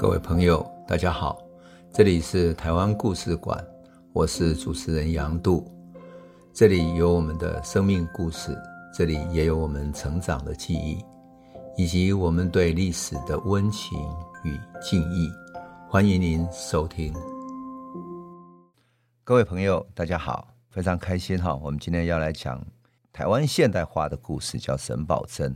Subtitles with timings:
[0.00, 1.38] 各位朋友，大家好，
[1.92, 3.62] 这里是台湾故事馆，
[4.14, 5.70] 我是主持人杨度，
[6.54, 8.56] 这里有我们的生命故事，
[8.94, 11.04] 这里也有我们成长的记忆，
[11.76, 13.98] 以及我们对历史的温情
[14.42, 15.30] 与敬意。
[15.86, 17.12] 欢迎您收听。
[19.22, 22.66] 各位朋友，大家好，非常开心哈，我们今天要来讲
[23.12, 25.54] 台湾现代化的故事，叫沈葆桢。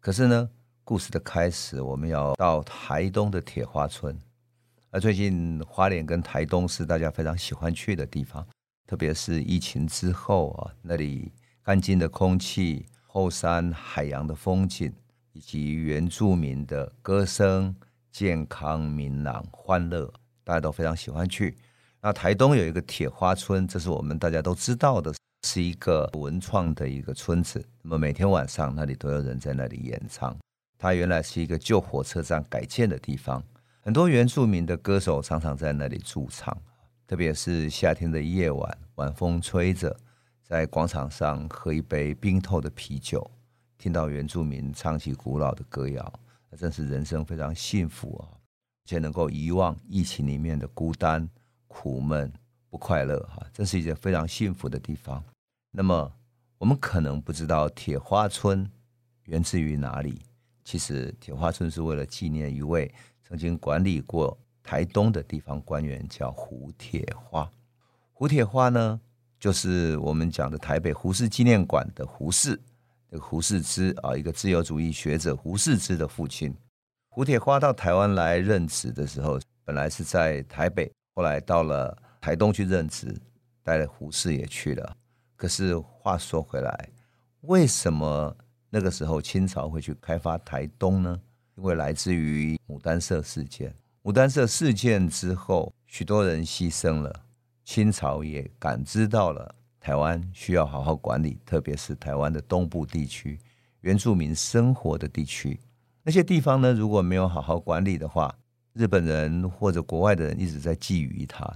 [0.00, 0.50] 可是呢，
[0.86, 4.16] 故事的开始，我们要到台东的铁花村。
[4.92, 8.46] 而最近花莲跟台东是大家非常喜欢去的地方，
[8.86, 11.32] 特别是疫情之后啊，那里
[11.64, 14.92] 干净的空气、后山海洋的风景，
[15.32, 17.74] 以及原住民的歌声，
[18.12, 20.08] 健康、明朗、欢乐，
[20.44, 21.56] 大家都非常喜欢去。
[22.00, 25.12] 那台东有一个铁花村，这是我们大家都知道的，
[25.48, 27.60] 是一个文创的一个村子。
[27.82, 30.38] 那么每天晚上那里都有人在那里演唱。
[30.78, 33.42] 它原来是一个旧火车站改建的地方，
[33.80, 36.56] 很多原住民的歌手常常在那里驻唱。
[37.06, 39.96] 特别是夏天的夜晚，晚风吹着，
[40.42, 43.30] 在广场上喝一杯冰透的啤酒，
[43.78, 46.12] 听到原住民唱起古老的歌谣，
[46.50, 48.26] 那真是人生非常幸福啊！
[48.32, 51.28] 而且能够遗忘疫情里面的孤单、
[51.68, 52.32] 苦闷、
[52.68, 55.22] 不快乐，哈，真是一件非常幸福的地方。
[55.70, 56.12] 那么，
[56.58, 58.68] 我们可能不知道铁花村
[59.26, 60.22] 源自于哪里。
[60.66, 67.48] 其实铁花村是为了纪念一位曾经管理过台东的地方官员，叫胡铁花。
[68.12, 69.00] 胡铁花呢，
[69.38, 72.60] 就是我们讲的台北胡适纪念馆的胡适，
[73.08, 76.52] 这个胡适之啊，一个自由主义学者胡适之的父亲。
[77.10, 83.16] 胡铁花到台湾来任职的时候，本来是在台北，后来到了台东去任职，
[83.62, 84.96] 带了胡适也去了。
[85.36, 86.88] 可是话说回来，
[87.42, 88.36] 为什么？
[88.76, 91.18] 那个时候，清朝会去开发台东呢？
[91.56, 93.74] 因为来自于牡丹社事件。
[94.02, 97.22] 牡丹社事件之后，许多人牺牲了，
[97.64, 103.40] 清朝也感知到了台湾需要好好管理，特别是台湾的东部地区，
[103.80, 105.58] 原住民生活的地区。
[106.02, 108.30] 那些地方呢，如果没有好好管理的话，
[108.74, 111.50] 日本人或者国外的人一直在觊觎它，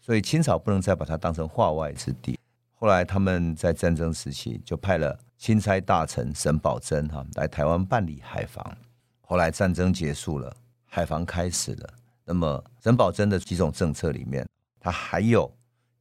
[0.00, 2.36] 所以清朝不能再把它当成化外之地。
[2.74, 5.16] 后来他们在战争时期就派了。
[5.38, 8.76] 钦差大臣沈葆桢哈来台湾办理海防，
[9.20, 10.54] 后来战争结束了，
[10.86, 11.94] 海防开始了。
[12.24, 14.46] 那么沈葆桢的几种政策里面，
[14.80, 15.52] 他还有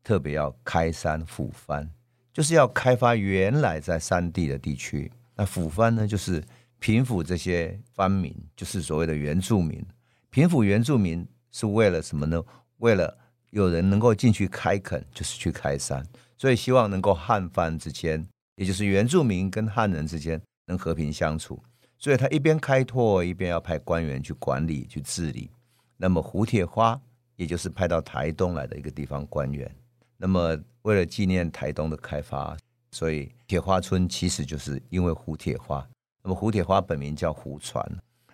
[0.04, 1.90] 特别要开山抚番，
[2.34, 5.12] 就是要开发原来在山地的地区。
[5.36, 6.44] 那抚番呢，就是
[6.80, 9.86] 平抚这些番民，就是所谓的原住民。
[10.30, 12.42] 平抚原住民是为了什么呢？
[12.78, 13.18] 为了
[13.52, 16.06] 有人能够进去开垦，就是去开山，
[16.38, 18.26] 所以希望能够汉番之间。
[18.56, 21.62] 也就是原住民跟汉人之间能和平相处，
[21.98, 25.50] 所以他一边开拓，一边要派官员去管理、去治理。
[25.98, 27.00] 那么胡铁花，
[27.36, 29.70] 也就是派到台东来的一个地方官员。
[30.18, 32.56] 那么为了纪念台东的开发，
[32.92, 35.86] 所以铁花村其实就是因为胡铁花。
[36.24, 37.86] 那么胡铁花本名叫胡传。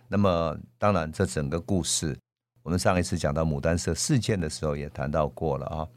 [0.08, 2.18] 那么当然，这整个故事，
[2.64, 5.88] 我们上一次讲到牡丹社事件的时候也谈到过了啊，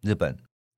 [0.00, 0.34] 日本。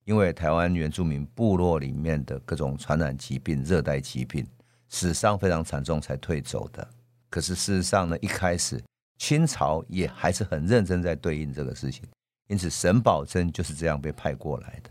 [0.07, 4.47] 因为台湾原住民部落里面的各种传染疾病、热带疾病，
[4.89, 6.89] 死伤非常惨重，才退走的。
[7.29, 8.81] 可是事实上呢，一开始
[9.19, 12.05] 清朝也还是很认真在对应这个事情，
[12.47, 14.91] 因此沈葆桢就是这样被派过来的。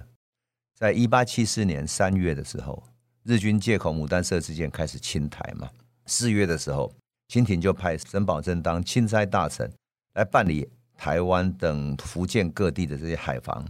[0.76, 2.84] 在一八七四年三月的时候，
[3.24, 5.70] 日军借口牡丹社事件开始侵台嘛，
[6.08, 6.94] 四月的时候，
[7.30, 9.72] 清廷就派沈葆桢当钦差大臣
[10.16, 13.66] 来办理台湾等福建各地的这些海防。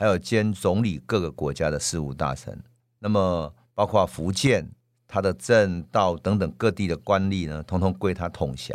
[0.00, 2.56] 还有兼总理各个国家的事务大臣，
[3.00, 4.64] 那么包括福建、
[5.08, 8.72] 他的镇道等等各地的官吏呢，统统归他统辖。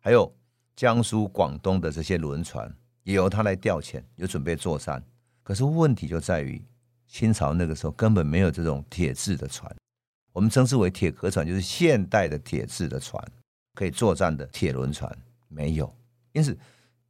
[0.00, 0.32] 还有
[0.76, 2.72] 江苏、广东的这些轮船，
[3.02, 5.02] 也由他来调遣，有准备作战。
[5.42, 6.64] 可是问题就在于，
[7.08, 9.68] 清朝那个时候根本没有这种铁制的船，
[10.32, 13.20] 我们称之为铁壳船，就是现代的铁制的船，
[13.74, 15.12] 可以作战的铁轮船
[15.48, 15.92] 没有。
[16.30, 16.56] 因此，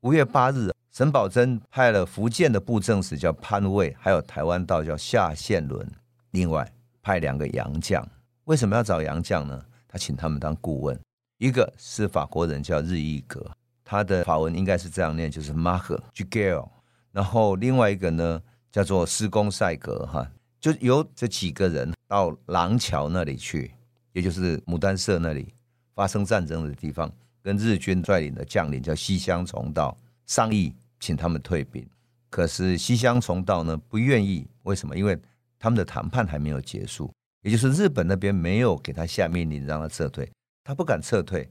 [0.01, 0.73] 五月八日。
[0.95, 5.85] 沈葆桢派了福建的布政使叫潘卫，还有台湾道叫夏宪伦，
[6.31, 8.09] 另外派两个洋将。
[8.45, 9.61] 为什么要找洋将呢？
[9.89, 10.97] 他请他们当顾问，
[11.39, 13.45] 一个是法国人叫日意格，
[13.85, 16.69] 他的法文应该是这样念，就是 Marc Jugel。
[17.11, 20.25] 然后另外一个呢叫做施公赛格，哈，
[20.61, 23.73] 就由这几个人到廊桥那里去，
[24.13, 25.53] 也就是牡丹社那里
[25.93, 27.11] 发生战争的地方，
[27.43, 29.97] 跟日军率领的将领叫西乡重道
[30.27, 30.73] 商议。
[31.01, 31.87] 请他们退兵，
[32.31, 34.97] 可是西乡重道呢不愿意，为什么？
[34.97, 35.19] 因为
[35.59, 37.13] 他们的谈判还没有结束，
[37.43, 40.31] 也就是日本那边没有给他下命令让他撤退，
[40.63, 41.51] 他不敢撤退，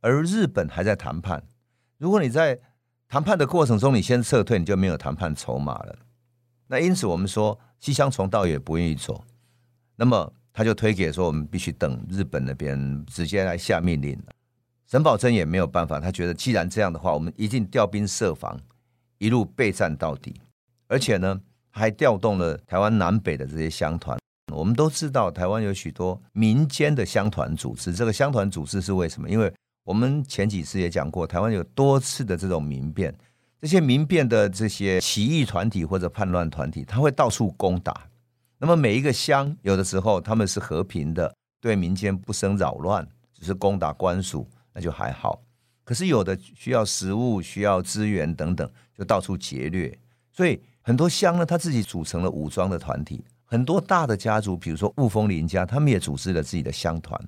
[0.00, 1.42] 而日本还在谈判，
[1.98, 2.58] 如果你在
[3.08, 5.96] 谈判的过程中你先撤退，你就没有谈判筹码了。
[6.68, 9.24] 那因此我们说西乡重道也不愿意走，
[9.96, 14.18] 那么他就推给说我们必须等日本那边直接来下命令。
[14.86, 18.58] 沈葆楨也没有办法，他觉得既然这样的话，我们一定调兵设防，
[19.24, 20.34] 一路备战到底。
[20.86, 21.40] 而且呢，
[21.70, 24.18] 还调动了台湾南北的这些乡团。
[24.52, 27.94] 我们都知道，台湾有许多民间的乡团组织。
[27.94, 29.28] 这个乡团组织是为什么？
[29.28, 33.12] 因为我们前几次也讲过，台湾有多次的这种民变，
[33.60, 38.06] 这些民变的这些起义团体或者叛乱团体，他会到处攻打。
[38.58, 45.40] 那么每一个乡，有的时候他们是和平的，对民间不生扰乱，只是攻打官署，那就还好。
[45.84, 49.96] 可是有的需要食物、需要资源等等，就到处劫掠。
[50.32, 53.22] 所以很多乡呢，他自己组成了武装的团体。
[53.44, 57.20] 很多大的家族，比如说雾峰林家，他们也组织了自己的乡团，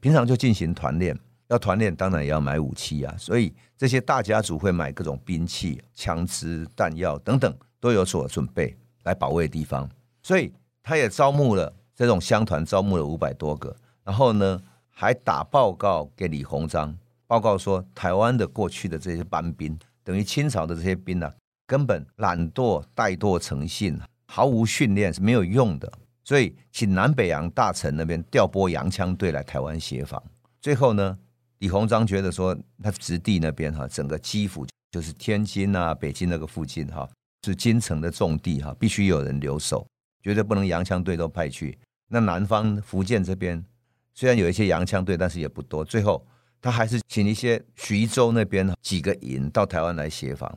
[0.00, 1.18] 平常就进行团练。
[1.48, 3.14] 要团练，当然也要买武器啊。
[3.18, 9.88] 所以这些大家族会买各种兵器、枪支、弹药等等，都有所准备来保卫地方。
[10.22, 13.74] 所以他也招募了这种乡团，招募了五百多个。
[14.04, 16.96] 然后呢，还打报告给李鸿章，
[17.32, 19.74] 报告说台湾的过去的这些班兵，
[20.04, 21.34] 等于清朝的这些兵啊，
[21.66, 23.98] 根本懒惰、怠惰成性。
[24.26, 25.90] 毫无训练是没有用的，
[26.24, 30.22] 所以请南北洋大臣那边调拨洋枪队来台湾协防。
[30.60, 31.18] 最后呢，
[31.60, 37.08] 李鸿章觉得说，他直隶那边哈，整个基辅就是天津啊、北京那个附近哈，
[37.46, 39.86] 是京城的重地哈，必须有人留守，
[40.22, 41.78] 绝对不能洋枪队都派去。
[42.10, 43.64] 那南方福建这边
[44.12, 45.82] 虽然有一些洋枪队，但是也不多。
[45.82, 46.22] 最后
[46.62, 50.56] 他还是请一些徐州那边几个营到台湾来协防，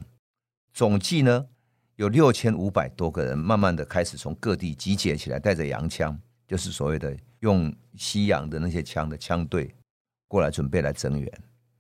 [0.71, 1.47] 总计呢。
[1.97, 9.73] 有六千五百多个人，慢慢的开始从各地集结起来，带着洋枪，就是所谓的用西洋的那些枪的枪队
[10.27, 11.31] 过来，准备来增援。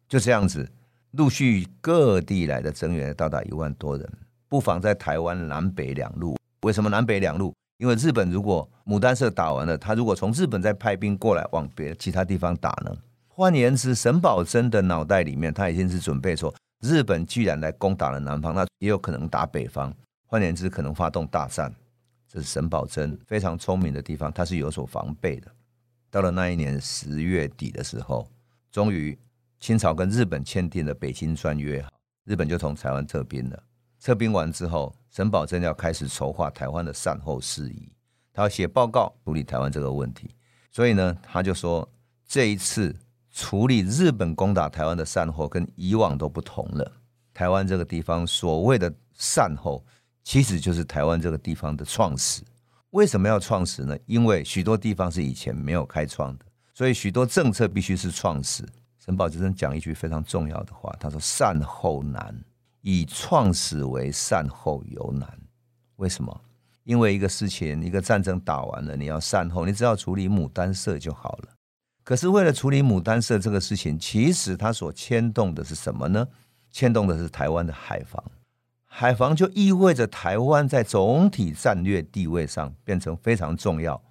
[0.07, 0.65] 就这样子，
[1.11, 4.09] 陆续各地来的增援到达一万多人，
[4.47, 6.37] 布防在台湾南北两路。
[6.61, 7.53] 为什么南北两路？
[7.77, 12.95] 因为日本如果牡丹社打完了，他如果从日本再派兵过来往别其他地方打呢？
[13.37, 19.93] 换言之，沈葆楨的脑袋里面，他已经是准备说，日本既然来攻打了南方，那也有可能打北方。
[20.25, 21.75] 换言之，可能发动大战，
[22.29, 25.51] 这是沈葆楨非常聪明的地方，他是有所防备的。
[26.09, 28.25] 到了那一年十月底的时候，
[28.71, 29.19] 终于
[29.59, 31.81] 清朝跟日本签订了《北京专约》，
[32.23, 33.63] 日本就从台湾撤兵了。
[33.99, 37.91] 撤兵完之后，沈葆楨要开始筹划台湾的善后事宜，
[38.31, 40.33] 他要写报告处理台湾这个问题。
[40.71, 41.85] 所以呢，他就说
[42.25, 42.95] 这一次
[43.35, 46.91] 处理日本攻打台湾的善后跟以往都不同了。
[47.33, 49.85] 台湾这个地方所谓的善后。
[50.27, 52.41] 其实就是台湾这个地方的创始。
[52.89, 53.95] 为什么要创始呢？
[54.07, 58.67] 因为许多地方是以前没有开创的，所以许多政策必须是创始。
[58.97, 62.35] 沈葆楨讲一句非常重要的话，他说：“善后难，
[62.81, 65.31] 以创始为善后尤难。”
[65.97, 66.41] 为什么？
[66.83, 71.49] 因为一个事情，一个战争打完了，你要善后，你只要处理牡丹社就好了。
[72.05, 76.25] 可是为了处理牡丹社这个事情，其实它所牵动的是什么呢？
[76.71, 78.23] 牵动的是台湾的海防。
[78.85, 84.01] 海防就意味着台湾在总体战略地位上变成非常重要。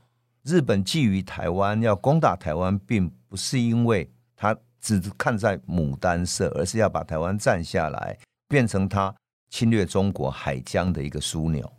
[0.43, 9.15] 日本觊觎台湾要攻打台湾，并不是因为他只看在牡丹社，而是要把台湾占下来，变成他
[9.49, 11.73] 侵略中国海疆的一个枢纽，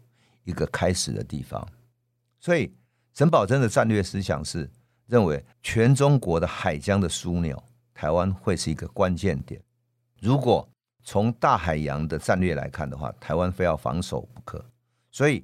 [0.46, 1.68] 一个开始的地方。
[2.40, 2.74] 所以，
[3.13, 4.68] 沈葆楨的战略思想是
[5.08, 7.62] 认为全中国的海疆的枢纽，
[7.94, 9.62] 台湾会是一个关键点。
[10.20, 10.68] 如果
[11.04, 14.64] 从大海洋的战略来看的话，台湾非要防守不可，
[15.12, 15.44] 所以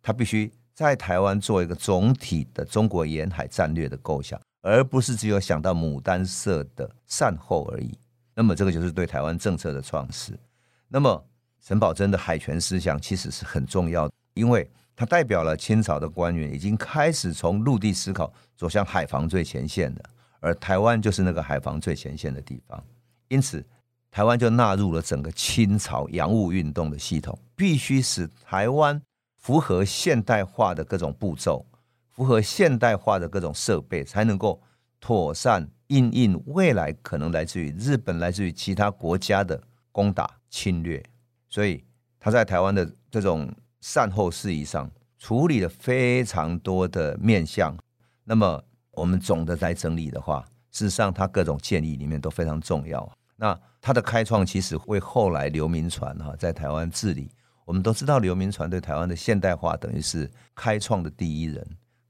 [0.00, 7.98] 他必须在台湾做一个总体的中国沿海战略的构想，而不是只有想到牡丹社的善后而已。
[8.34, 10.38] 那么这个就是对台湾政策的创始。
[10.86, 11.22] 那么
[11.60, 20.04] 沈葆楨的海权思想其实是很重要的，因为它代表了清朝的官员已经开始从陆地思考走向海防最前线的，
[20.40, 22.84] 而台湾就是那个海防最前线的地方，
[23.28, 23.64] 因此。
[24.10, 29.00] 台湾就纳入了整个清朝洋务运动的系统，必须使台湾
[29.38, 31.64] 符合现代化的各种步骤，
[32.10, 34.60] 符合现代化的各种设备，才能够
[34.98, 41.00] 妥善应应未来可能来自于日本、来自于其他国家的攻打侵略。
[41.48, 41.84] 所以
[42.18, 43.48] 他在台湾的这种
[43.80, 47.76] 善后事宜上处理了非常多的面向。
[48.24, 53.10] 那么我们总的来整理的话，事实上他各种建议里面都非常重要。
[53.36, 57.30] 那他的开创其实为后来刘铭传哈在台湾治理，
[57.64, 61.66] 我们都知道刘铭传对台湾的现代化等于是开创的第一人。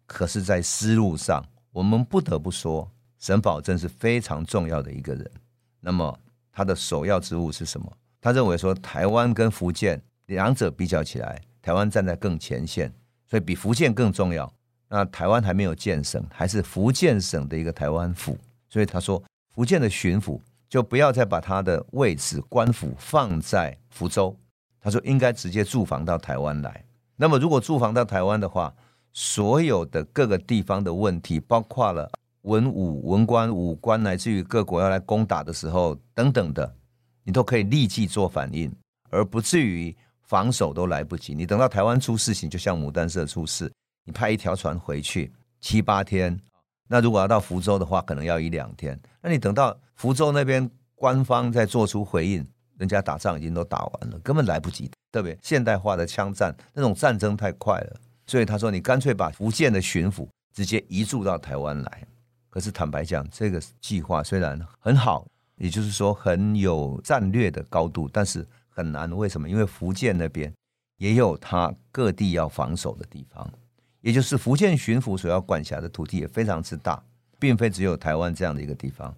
[0.07, 5.31] 可是，在思路上，我们不得不说，沈葆桢是非常重要的一个人。
[5.79, 6.19] 那么，
[6.51, 7.93] 他的首要之务是什么？
[8.21, 12.93] 他认为说，台湾跟福建两者比较起来，台湾站在更前线，
[13.27, 14.53] 所以比福建更重要。
[14.89, 18.37] 那台湾还没有建省，还是福建省的一个台湾府，
[18.69, 19.23] 所以他说，
[19.55, 24.37] 福建的巡抚就不要再把他的位置官府放在福州，
[24.81, 26.85] 他说应该直接驻防到台湾来。
[27.15, 28.75] 那么如果驻防到台湾的话，
[29.13, 32.11] 所有的各个地方的问题，包括了
[32.43, 36.75] 文武、文官、武官，乃至于各国要来攻打的时候等等的，
[37.23, 38.73] 你都可以立即做反应，
[39.11, 39.95] 而不至于
[40.31, 41.35] 防守都来不及。
[41.35, 43.69] 你等到台湾出事情，就像牡丹社出事，
[44.05, 46.39] 你派一条船回去七八天，
[46.87, 48.97] 那如果要到福州的话，可能要一两天。
[49.21, 52.47] 那你等到福州那边官方再做出回应，
[52.79, 54.89] 人家打仗已经都打完了，根本来不及。
[55.11, 57.97] 特别现代化的枪战，那种战争太快了。
[58.25, 62.07] 所以他说：“你干脆把福建的巡抚直接移驻到台湾来。”
[62.49, 69.11] 可是坦白讲，这个计划虽然很好，也就是说很有战略的高度，但是很难。
[69.15, 69.47] 为什么？
[69.49, 70.51] 因为福建那边
[70.97, 73.53] 也有他各地要防守的地方，
[74.01, 77.03] 也就是福建巡抚所要管辖的土地也非常之大，
[77.39, 79.15] 并非只有台湾这样的一个地方。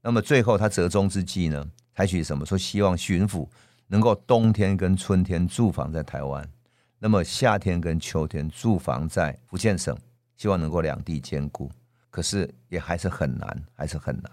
[0.00, 2.44] 那么最后他折中之计呢，采取什么？
[2.44, 3.48] 说希望巡抚
[3.86, 6.46] 能够冬天跟春天驻防在台湾。
[6.98, 9.96] 那么夏天跟秋天驻防在福建省，
[10.36, 11.70] 希望能够两地兼顾，
[12.10, 14.30] 可是也还是很难，还是很难。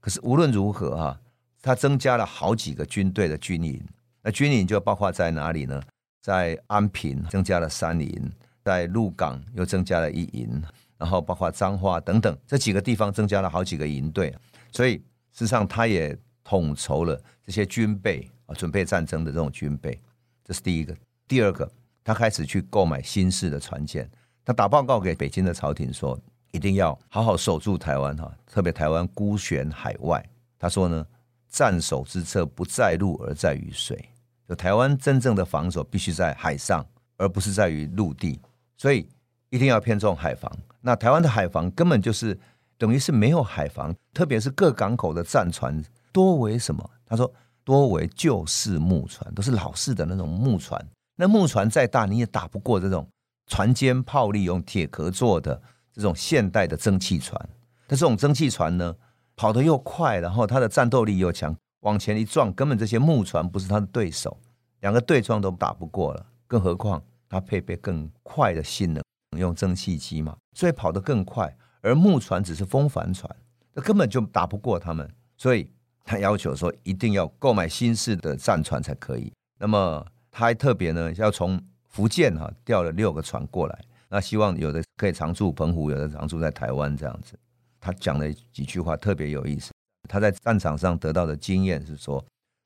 [0.00, 1.20] 可是无论如何啊，
[1.62, 3.80] 他增加了好几个军队的军营，
[4.28, 5.82] 那军营就包括在哪里呢？
[6.20, 8.30] 在安平增加了三营，
[8.62, 10.62] 在鹿港又增加了一营，
[10.98, 14.34] 然后包括彰化等等这几个地方增加了好几个营队，
[14.70, 14.96] 所以
[15.32, 19.98] 事实上他也统筹了这些军备啊，准备战争的这种军备，
[20.44, 20.94] 这是第一个。
[21.26, 21.66] 第二个。
[22.04, 24.06] 他开始去购买新式的船舰，
[24.44, 26.20] 他打报告给北京的朝廷说，
[26.52, 30.22] 一定要好好守住台湾哈，特别台湾孤悬海外。
[30.58, 31.06] 他说呢，
[31.48, 34.06] 战守之策不在陆而在于水，
[34.48, 36.84] 就台湾真正的防守必须在海上，
[37.18, 38.40] 而不是在于陆地，
[38.76, 39.06] 所以
[39.50, 40.50] 一定要偏重海防。
[40.80, 42.38] 那台湾的海防根本就是
[42.78, 46.90] 等于是没有海防，特别是各港口的战船多为什么？
[47.04, 47.30] 他说
[47.62, 50.82] 多为旧式木船，都是老式的那种木船。
[51.16, 53.06] 那木船再大，你也打不过这种
[53.48, 55.60] 船坚炮利、用铁壳做的
[55.92, 57.38] 这种现代的蒸汽船。
[57.86, 58.94] 但这种蒸汽船呢，
[59.36, 64.36] 跑得又快，然后它的战斗力又强，往前一撞，根本这些木船不是他的对手，
[64.80, 66.26] 两个对撞都打不过了。
[66.46, 69.02] 更何况他配备更快的性能，
[69.38, 71.56] 用蒸汽机嘛，所以跑得更快。
[71.80, 73.30] 而木船只是风帆船，
[73.72, 75.08] 那根本就打不过他们。
[75.36, 75.70] 所以
[76.04, 79.32] 他要求说，一定要购买新式的战船才可以。
[79.58, 80.06] 那么。
[80.30, 87.36] 他还特别呢，要从福建哈调了六个船过来，那希望有的可以常驻澎湖，有的常驻在台湾这样子。
[87.80, 89.72] 他讲了几句话特别有意思。
[90.04, 92.24] 他在战场上得到的经验是说，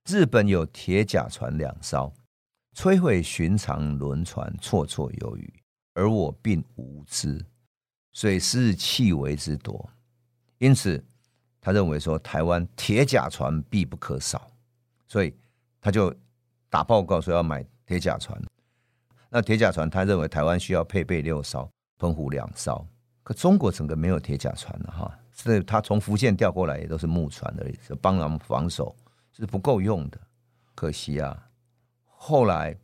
[0.08, 2.12] 日本有铁甲船两艘，
[2.76, 5.52] 摧毁寻常轮船绰绰有余，
[5.94, 7.44] 而我并无知，
[8.12, 9.88] 水师弃为之多。
[10.58, 11.02] 因此，
[11.60, 14.50] 他认为说台湾铁甲船必不可少，
[15.06, 15.34] 所以
[15.80, 16.14] 他就。
[16.72, 18.42] 打报告说要买铁甲船，
[19.28, 22.88] 那铁甲船他认为台湾需要配备六艘，澎湖两艘，
[23.22, 28.94] 可中国整个没有铁甲船了哈，是他从福建调过来也都是木船而已，是帮他们防守
[29.32, 30.20] 是不够用的，
[30.74, 31.48] 可惜啊。
[32.04, 32.76] 后来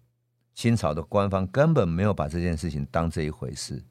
[0.54, 3.82] 清朝的官方根本没有把这件事情当这一回事，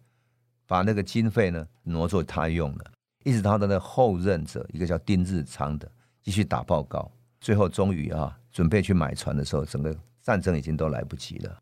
[0.65, 2.91] 把那个经费呢挪作他用了，
[3.23, 5.89] 一直到他的后任者一个叫丁日昌的
[6.21, 8.37] 继续打报告，最后终于啊。
[8.49, 11.61] 准备去买船的时候，整个战争已经都来不及了，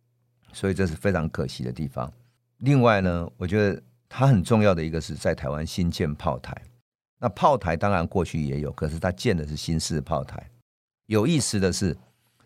[0.54, 2.10] 所以这是非常可惜的地方。
[2.60, 6.56] 另外呢，我觉得它很重要的一个是在台湾新建炮台。
[7.26, 10.48] 那炮台当然过去也有，可是他建的是新式炮台。
[11.08, 11.98] 有意思的是，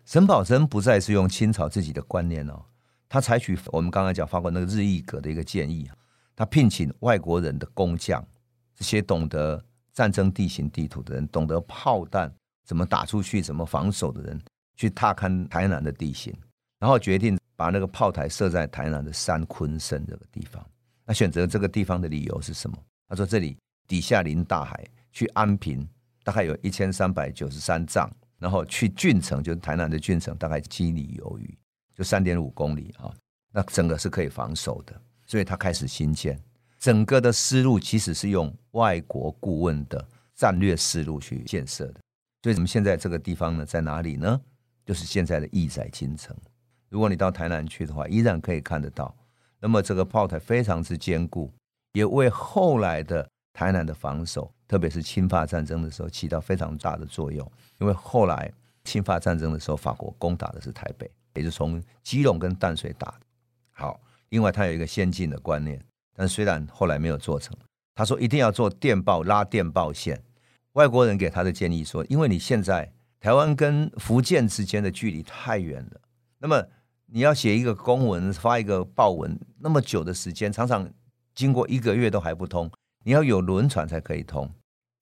[0.06, 2.64] 沈葆桢不再是用清朝自己的观念哦，
[3.06, 5.86] 他采取我们刚才讲法国那个日意阁的一个建议，
[6.34, 8.26] 他聘请外国人的工匠，
[8.74, 12.32] 这些懂得战争地形地图的人，懂得炮弹。
[12.64, 14.40] 怎么打出去，怎么防守的人
[14.76, 16.34] 去踏勘台南的地形，
[16.78, 20.64] 然后决定把那个炮台设在台南的三鲲鯓这个地方。
[21.04, 22.78] 那选择这个地方的理由是什么？
[23.06, 23.58] 他说这里
[23.90, 25.84] 底下临大海，去安平
[26.22, 31.58] 大概有一千三百九十三丈，然后去郡城，就是台南的郡城，大概七里有余，
[31.96, 33.12] 就三点五公里啊。
[33.50, 34.94] 那整个是可以防守的，
[35.26, 36.40] 所以他开始兴建。
[36.78, 42.00] 整个的思路其实是用外国顾问的战略思路去建设的。
[42.44, 44.40] 所以，我们现在这个地方呢，在哪里呢？
[44.86, 46.34] 就是现在的义载金城。
[46.88, 49.12] 如果你到台南去的话，依然可以看得到。
[49.58, 51.52] 那么，这个炮台非常之坚固，
[51.94, 57.50] 也为后来的台南的防守，特别是清法战争的时候起到非常大的作用。
[57.78, 58.52] 因为后来
[58.84, 63.14] 清法战争的时候，法国攻打的是台北，也就是从基隆跟淡水打。
[63.72, 65.82] 好，另外他有一个先进的观念，
[66.14, 67.56] 但虽然后来没有做成，
[67.94, 70.22] 他说一定要做电报拉电报线。
[70.74, 76.00] 外国人给他的建议说，因为你现在台湾跟福建之间的距离太远了，
[76.38, 76.64] 那么
[77.06, 80.88] 你要写一个公文发一个报文，那么久的时间，常常
[81.34, 82.70] 经过一个月都还不通。
[83.04, 84.50] 你要有轮船才可以通，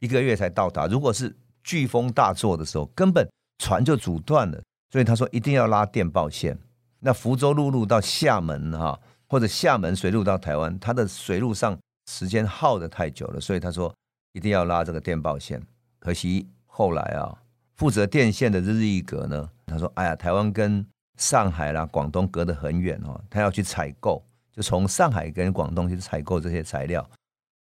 [0.00, 0.86] 一个月才到达。
[0.86, 3.28] 如果是飓风大作的时候，根本
[3.58, 4.62] 船就阻断了。
[4.90, 6.56] 所以他说一定要拉电报线。
[7.00, 11.78] 那福州陆路到厦门哈，或者厦门水路到台湾，它的水路上
[12.10, 13.94] 时间耗得太久了，所以他说
[14.32, 15.62] 一定要拉这个电报线。
[15.98, 17.36] 可惜后来啊，
[17.76, 20.84] 负责电线的日日一格呢，他说：“哎呀，台湾跟
[21.18, 27.06] 上海啦、广东隔得很远哦，他要去采购，就从上海跟广东去采购这些材料。”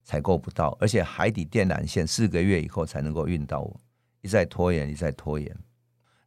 [0.04, 3.80] 采购不到，而且海底电缆线四个月以后才能够运到我，
[4.22, 5.58] 一再拖延，一再拖延。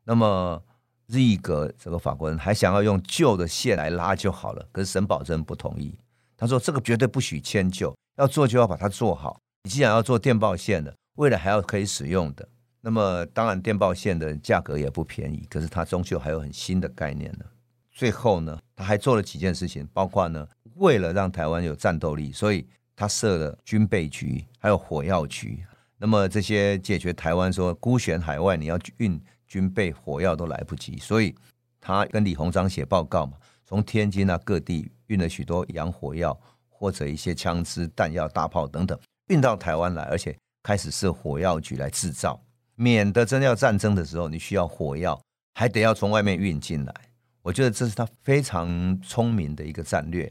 [0.02, 0.62] 那么
[1.06, 5.94] 日格这个法国人还想要用旧的线来拉就好了，可是沈葆桢不同意。
[6.36, 9.40] 他说：“这个绝对不许迁就，要做就要把它做好。
[9.64, 12.48] 你既然要做电报线的，未来还要可以使用的，
[12.80, 15.46] 那么当然电报线的价格也不便宜。
[15.50, 17.44] 可是他终究还有很新的概念呢。
[17.90, 22.66] 最后呢，他还做了几件事情，包括呢，为了让台湾有战斗力，所以。
[22.96, 25.62] 他设了军备局，还有火药局。
[25.98, 31.34] 那么这些解决台湾说孤悬海外，你要运军备、火药都来不及，所以
[31.80, 33.34] 他跟李鸿章写报告嘛，
[33.64, 36.38] 从天津啊各地运了许多洋火药
[36.68, 38.98] 或者一些枪支、弹药、大炮等等，
[39.28, 42.40] 运到台湾来，而且开始设火药局来制造，
[42.74, 45.20] 免得真要战争的时候，你需要火药，
[45.54, 46.94] 还得要从外面运进来。
[47.40, 50.30] 我觉得这是他非常聪明的一个战略。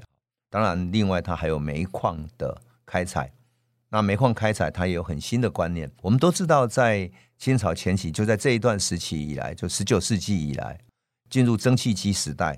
[0.55, 3.29] 当然，另外它还有煤矿的开采。
[3.89, 5.91] 那煤矿开采，它也有很新的观念。
[6.01, 10.79] 我们都知道，在清朝前期，就在这一段时期以来，就十九世纪以来，
[11.29, 12.57] 进入蒸汽机时代，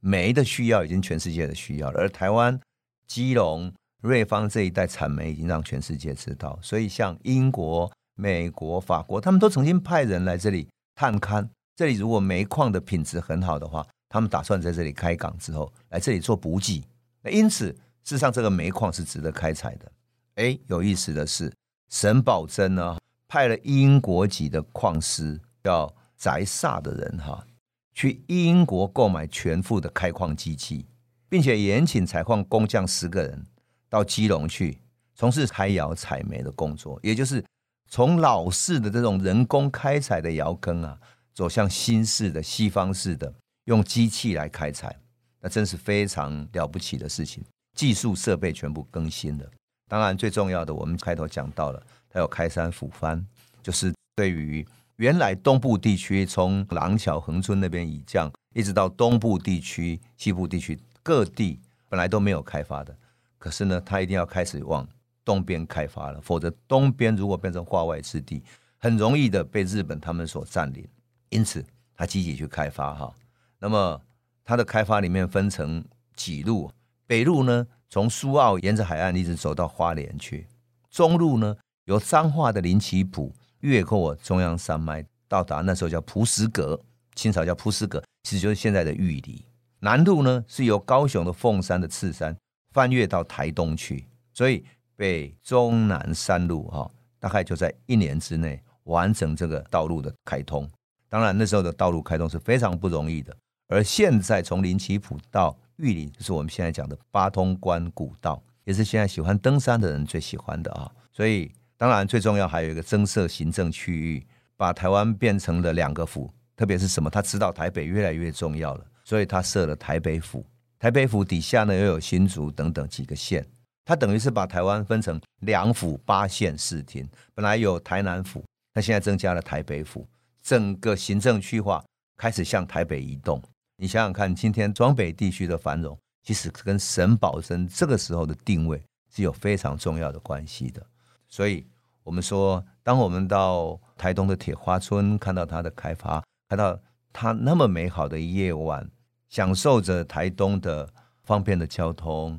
[0.00, 1.98] 煤的需要已经全世界的需要了。
[1.98, 2.60] 而台湾、
[3.06, 6.58] 基隆、瑞芳这一带产煤，已经让全世界知道。
[6.60, 11.48] 所以，像英国、美国、法国，他们都曾经派人来这里探勘。
[11.76, 16.84] 这里如果煤矿的品质很好的话，他们打算在这里开港之后，来这里做补给。
[17.22, 17.66] 那因此，
[18.04, 19.92] 事实上，这个煤矿是值得开采的。
[20.36, 21.52] 哎，有意思的是，
[21.88, 27.44] 沈葆桢呢派了英国籍的矿师叫翟萨的人哈，
[27.92, 30.86] 去英国购买全副的开矿机器，
[31.28, 33.44] 并且延请采矿工匠十个人
[33.88, 34.78] 到基隆去
[35.14, 37.44] 从事开窑采煤的工作，也就是
[37.90, 40.98] 从老式的这种人工开采的窑坑啊，
[41.34, 44.96] 走向新式的西方式的用机器来开采。
[45.40, 49.46] 那真是非常了不起的事情，技术设备全部更新了。
[49.88, 53.24] 当然，最重要的，我们开头讲到了，它有开山抚番，
[53.62, 62.94] 就是对于原来东部地区，从廊桥、横村那边以降，一直到东部地区、西部地区各地，本来都没有开发的。
[63.38, 64.86] 可是呢，它一定要开始往
[65.24, 68.42] 东边开发了，否则东边如果变成化外之地，
[68.76, 70.86] 很容易的被日本他们所占领。
[71.28, 73.14] 因此，他积极去开发哈。
[73.60, 74.02] 那么。
[74.48, 75.84] 它的开发里面分成
[76.16, 76.70] 几路，
[77.06, 80.46] 北路呢，从苏澳沿着海岸一直走到花莲去；
[80.88, 83.30] 中路呢，由彰化的林奇埔
[83.60, 86.80] 越过中央山脉，到达那时候叫蒲石阁，
[87.14, 89.44] 清朝叫蒲石阁，其实就是现在的玉里；
[89.80, 92.34] 南路呢，是由高雄的凤山的赤山
[92.72, 94.06] 翻越到台东去。
[94.32, 94.64] 所以
[94.96, 100.66] 北中南三路哈，大概就在一年之内完成这个道路的开通。
[101.06, 103.36] 当然那时候的道路开通是非常不容易的。
[103.68, 110.90] 而现在从林奇埔到玉里，就是我们现在讲的八通关古道，也是现在喜欢登山的人最喜欢的啊。
[111.12, 114.26] 所以，当然最重要还有一个增设行政区域，
[114.56, 116.32] 把台湾变成了两个府。
[116.56, 117.08] 特别是什么？
[117.08, 120.44] 他知道台北越来越重要了，所以他设了台北府。
[120.78, 123.46] 台北府底下呢又有新竹等等几个县，
[123.84, 127.08] 他等于是把台湾分成两府八县四厅。
[127.34, 128.42] 本来有台南府，
[128.74, 130.04] 那现在增加了台北府，
[130.42, 131.84] 整个行政区划
[132.16, 133.40] 开始向台北移动。
[133.80, 140.84] 你想想看，今天庄北地区的繁荣，其实跟沈葆桢这个时候的定位是有非常重要的关系的。
[141.28, 141.64] 所以，
[142.02, 146.76] 我们说，当我们到台东的铁花村，看到它的开发，看到
[147.12, 148.84] 它那么美好的夜晚，
[149.28, 152.36] 享受着台东的方便的交通，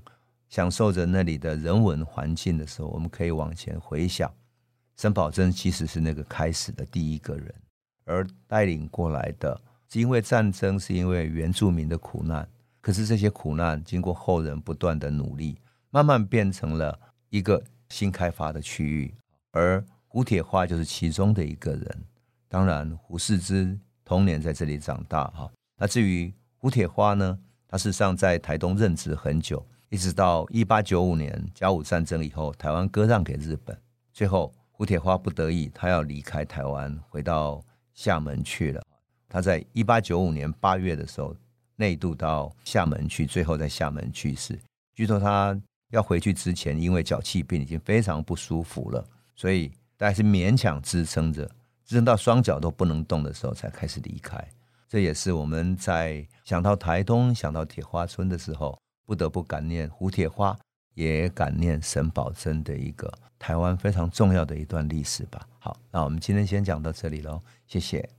[0.49, 4.29] 享受着那里的人文环境的时候，我们可以往前回想，
[4.97, 7.55] 沈葆桢其实是那个开始的第一个人，
[8.03, 9.57] 而带领过来的。
[9.91, 12.47] 是因为战争，是因为原住民的苦难。
[12.81, 16.97] 可是这些苦难经过后人不断的努力，慢慢变成了
[17.29, 19.13] 一个新开发的区域，
[19.51, 22.03] 而胡铁花就是其中的一个人。
[22.47, 25.51] 当然，胡适之童年在这里长大哈。
[25.77, 33.77] 那至于胡铁花呢，他事实上在台东任职很久，一直到一八九五年甲午战争以后，台湾割让给日本，
[34.13, 38.81] 最后胡铁花不得已，他要离开台湾，回到厦门去了。
[39.29, 41.33] 他在一八九五年八月的时候
[41.75, 44.59] 内渡到厦门去，最后在厦门去世。
[44.93, 45.57] 据说他
[45.91, 51.45] 要回去之前，因为脚气病已经非常不舒服了，所以大概是勉强支撑着，
[51.85, 54.43] 支撑到双脚都不能动的时候才开始离开。
[54.89, 60.57] 这也是我们在想到台东、想到铁花村的时候，不得不感念胡铁花，
[60.95, 65.47] 也感念沈葆桢的一个台湾非常重要的一段历史吧。
[65.59, 68.18] 好，那我们今天先讲到这里喽，谢谢。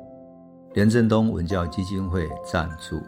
[0.73, 3.01] 连振东文教基金会赞助。